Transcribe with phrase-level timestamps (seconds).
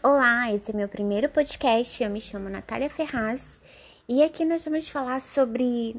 [0.00, 2.00] Olá, esse é meu primeiro podcast.
[2.00, 3.58] Eu me chamo Natália Ferraz
[4.08, 5.96] e aqui nós vamos falar sobre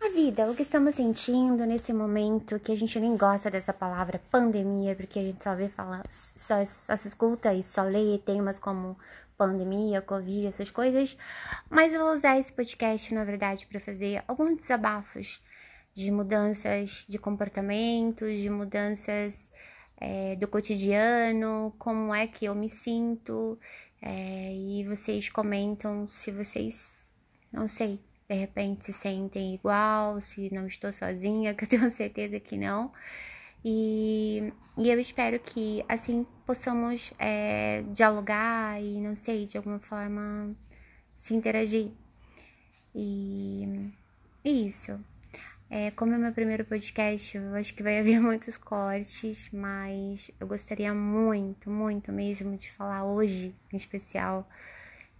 [0.00, 4.22] a vida, o que estamos sentindo nesse momento que a gente nem gosta dessa palavra
[4.30, 8.60] pandemia, porque a gente só vê falar, só, só se escuta e só lê temas
[8.60, 8.96] como
[9.36, 11.18] pandemia, covid, essas coisas.
[11.68, 15.42] Mas eu vou usar esse podcast, na verdade, para fazer alguns desabafos
[15.92, 19.50] de mudanças de comportamentos, de mudanças
[20.02, 23.56] é, do cotidiano, como é que eu me sinto,
[24.00, 26.90] é, e vocês comentam se vocês,
[27.52, 32.40] não sei, de repente se sentem igual, se não estou sozinha, que eu tenho certeza
[32.40, 32.92] que não.
[33.64, 40.52] E, e eu espero que assim possamos é, dialogar e, não sei, de alguma forma
[41.16, 41.92] se interagir.
[42.94, 43.92] E,
[44.44, 44.98] e isso.
[45.74, 50.46] É, como é meu primeiro podcast, eu acho que vai haver muitos cortes, mas eu
[50.46, 54.46] gostaria muito, muito mesmo de falar hoje, em especial,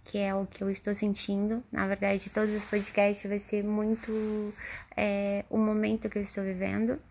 [0.03, 1.63] que é o que eu estou sentindo.
[1.71, 4.53] Na verdade, todos os podcasts vai ser muito
[4.95, 7.01] é, o momento que eu estou vivendo.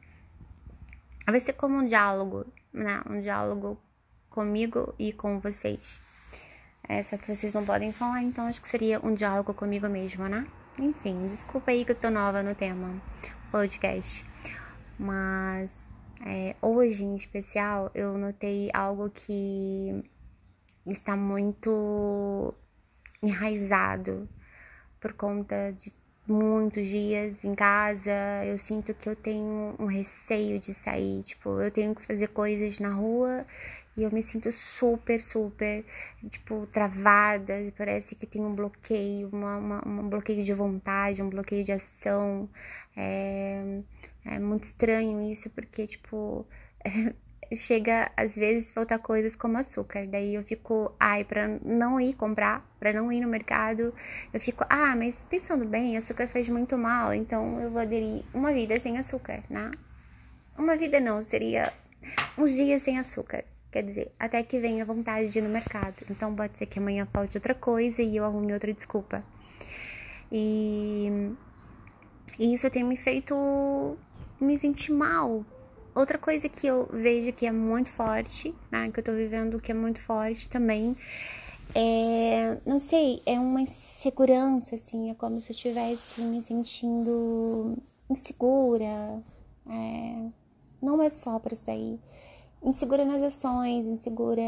[1.26, 3.02] Vai ser como um diálogo, né?
[3.10, 3.76] Um diálogo
[4.30, 6.00] comigo e com vocês.
[6.88, 10.28] É, só que vocês não podem falar, então acho que seria um diálogo comigo mesma,
[10.28, 10.46] né?
[10.80, 13.00] Enfim, desculpa aí que eu tô nova no tema
[13.50, 14.24] podcast.
[14.98, 15.78] Mas
[16.24, 20.02] é, hoje em especial eu notei algo que
[20.86, 22.54] está muito
[23.22, 24.28] enraizado
[24.98, 25.92] por conta de
[26.26, 28.10] muitos dias em casa,
[28.46, 32.78] eu sinto que eu tenho um receio de sair, tipo, eu tenho que fazer coisas
[32.80, 33.46] na rua
[33.96, 35.84] e eu me sinto super, super,
[36.30, 41.64] tipo, travada, parece que tem um bloqueio, uma, uma, um bloqueio de vontade, um bloqueio
[41.64, 42.48] de ação,
[42.96, 43.82] é,
[44.24, 46.46] é muito estranho isso, porque, tipo,
[47.54, 50.06] chega às vezes faltar coisas como açúcar.
[50.06, 53.94] Daí eu fico, ai, para não ir comprar, para não ir no mercado,
[54.32, 58.52] eu fico, ah, mas pensando bem, açúcar faz muito mal, então eu vou aderir uma
[58.52, 59.70] vida sem açúcar, né?
[60.58, 61.72] Uma vida não, seria
[62.36, 63.44] uns dias sem açúcar.
[63.70, 65.96] Quer dizer, até que venha vontade de ir no mercado.
[66.10, 69.24] Então pode ser que amanhã falte outra coisa e eu arrume outra desculpa.
[70.30, 71.32] E,
[72.38, 73.96] e isso tem me feito
[74.38, 75.44] me sentir mal,
[75.94, 79.72] Outra coisa que eu vejo que é muito forte, né, que eu tô vivendo que
[79.72, 80.96] é muito forte também,
[81.74, 87.76] é, não sei, é uma insegurança, assim, é como se eu estivesse me sentindo
[88.08, 89.22] insegura,
[89.66, 90.30] é,
[90.80, 92.00] não é só para sair,
[92.62, 94.42] insegura nas ações, insegura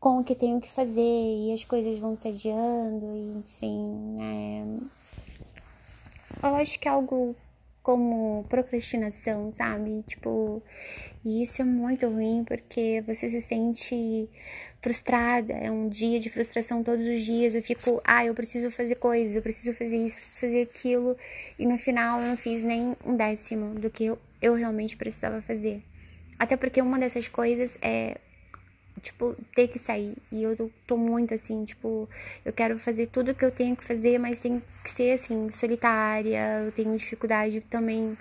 [0.00, 3.06] com o que tenho que fazer e as coisas vão se adiando,
[3.38, 4.64] enfim, é,
[6.46, 7.36] eu acho que é algo
[7.82, 10.04] como procrastinação, sabe?
[10.06, 10.62] Tipo,
[11.24, 14.28] e isso é muito ruim porque você se sente
[14.80, 17.54] frustrada, é um dia de frustração todos os dias.
[17.54, 21.16] Eu fico, ah, eu preciso fazer coisas, eu preciso fazer isso, preciso fazer aquilo,
[21.58, 25.40] e no final eu não fiz nem um décimo do que eu, eu realmente precisava
[25.40, 25.82] fazer.
[26.38, 28.16] Até porque uma dessas coisas é
[29.00, 30.16] tipo, ter que sair.
[30.30, 32.08] E eu tô muito assim, tipo,
[32.44, 36.64] eu quero fazer tudo que eu tenho que fazer, mas tem que ser assim, solitária.
[36.64, 38.16] Eu tenho dificuldade também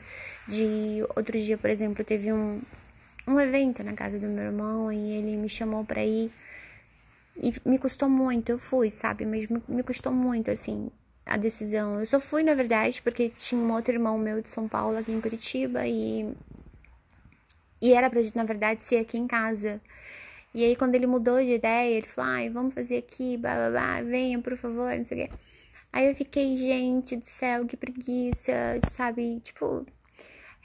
[0.48, 1.04] de.
[1.16, 2.62] Outro dia, por exemplo, teve um,
[3.28, 6.32] um evento na casa do meu irmão e ele me chamou pra ir.
[7.38, 9.26] E me custou muito, eu fui, sabe?
[9.26, 10.92] Mas me custou muito, assim,
[11.26, 12.00] a decisão.
[12.00, 15.12] Eu só fui, na verdade, porque tinha um outro irmão meu de São Paulo aqui
[15.12, 16.34] em Curitiba e.
[17.82, 19.82] E era pra, na verdade, ser aqui em casa.
[20.54, 23.70] E aí, quando ele mudou de ideia, ele falou: ai, vamos fazer aqui, blá, blá,
[23.72, 25.36] blá, venha, por favor, não sei o quê.
[25.94, 28.54] Aí eu fiquei, gente do céu, que preguiça,
[28.90, 29.40] sabe?
[29.42, 29.86] Tipo,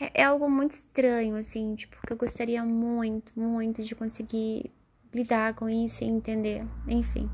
[0.00, 4.70] é, é algo muito estranho, assim, tipo, que eu gostaria muito, muito de conseguir
[5.14, 7.30] lidar com isso e entender, enfim.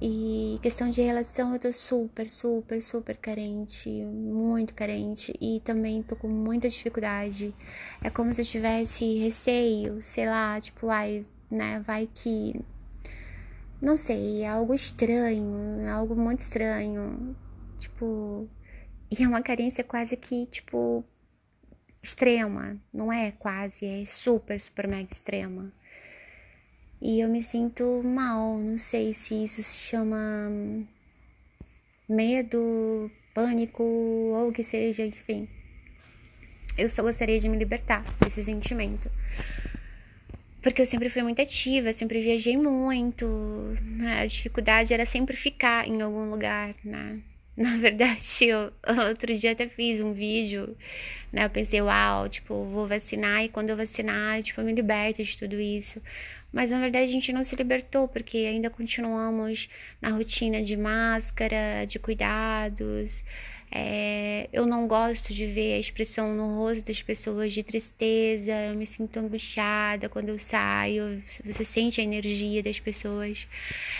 [0.00, 6.14] E questão de relação, eu tô super, super, super carente, muito carente e também tô
[6.16, 7.54] com muita dificuldade.
[8.02, 12.54] É como se eu tivesse receio, sei lá, tipo, ai, né, vai que
[13.80, 17.36] não sei, é algo estranho, é algo muito estranho.
[17.78, 18.48] Tipo,
[19.10, 21.04] e é uma carência quase que, tipo,
[22.02, 25.72] extrema, não é quase, é super, super mega extrema.
[27.00, 30.50] E eu me sinto mal, não sei se isso se chama
[32.08, 35.48] medo, pânico ou o que seja, enfim.
[36.76, 39.10] Eu só gostaria de me libertar desse sentimento.
[40.60, 43.26] Porque eu sempre fui muito ativa, sempre viajei muito.
[43.80, 44.22] Né?
[44.22, 47.20] A dificuldade era sempre ficar em algum lugar, né?
[47.60, 48.72] Na verdade, eu,
[49.08, 50.76] outro dia até fiz um vídeo,
[51.32, 51.44] né?
[51.44, 55.36] Eu pensei, uau, tipo, vou vacinar e quando eu vacinar, tipo, eu me liberto de
[55.36, 56.00] tudo isso.
[56.52, 59.68] Mas na verdade a gente não se libertou, porque ainda continuamos
[60.00, 63.24] na rotina de máscara, de cuidados.
[63.70, 68.74] É, eu não gosto de ver a expressão no rosto das pessoas de tristeza, eu
[68.74, 73.46] me sinto angustiada quando eu saio, você sente a energia das pessoas,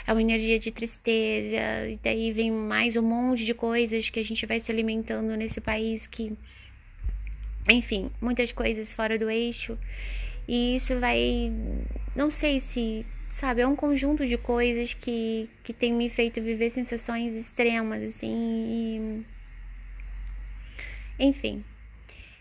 [0.06, 4.24] é uma energia de tristeza, e daí vem mais um monte de coisas que a
[4.24, 6.32] gente vai se alimentando nesse país que,
[7.68, 9.78] enfim, muitas coisas fora do eixo,
[10.48, 11.52] e isso vai,
[12.16, 16.70] não sei se sabe, é um conjunto de coisas que, que tem me feito viver
[16.70, 19.37] sensações extremas, assim, e
[21.18, 21.64] enfim.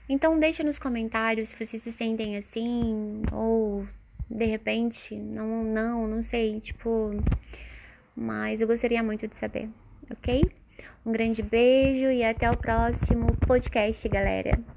[0.09, 3.85] Então deixa nos comentários se vocês se sentem assim ou
[4.29, 7.11] de repente não não, não sei, tipo,
[8.15, 9.69] mas eu gostaria muito de saber,
[10.11, 10.43] OK?
[11.05, 14.76] Um grande beijo e até o próximo podcast, galera.